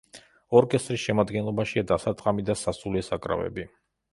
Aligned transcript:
ორკესტრის 0.59 1.03
შემადგენლობაშია 1.03 1.83
დასარტყამი 1.91 2.47
და 2.49 2.59
სასულე 2.63 3.05
საკრავები. 3.11 3.69